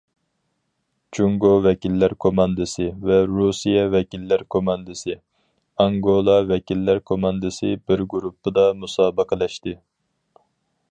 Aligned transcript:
جۇڭگو 1.15 1.49
ۋەكىللەر 1.65 2.13
كوماندىسى 2.25 2.87
ۋە 3.09 3.17
رۇسىيە 3.33 3.83
ۋەكىللەر 3.97 4.45
كوماندىسى، 4.57 5.15
ئانگولا 5.85 6.39
ۋەكىللەر 6.53 7.03
كوماندىسى 7.11 7.71
بىر 7.91 8.05
گۇرۇپپىدا 8.15 8.65
مۇسابىقىلەشتى. 8.85 9.77